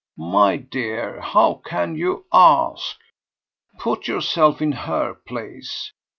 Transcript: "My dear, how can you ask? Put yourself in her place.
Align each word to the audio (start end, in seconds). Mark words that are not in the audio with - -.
"My 0.17 0.57
dear, 0.57 1.19
how 1.21 1.61
can 1.63 1.95
you 1.95 2.25
ask? 2.33 2.97
Put 3.77 4.07
yourself 4.07 4.59
in 4.59 4.71
her 4.71 5.13
place. 5.13 5.91